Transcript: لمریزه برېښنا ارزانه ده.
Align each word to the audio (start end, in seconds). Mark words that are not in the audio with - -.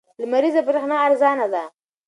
لمریزه 0.19 0.61
برېښنا 0.67 0.95
ارزانه 1.05 1.45
ده. 1.53 1.63